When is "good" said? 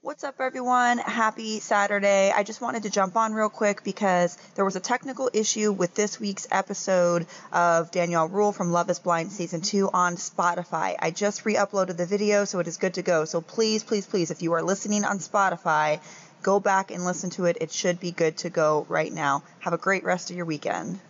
12.76-12.94, 18.12-18.36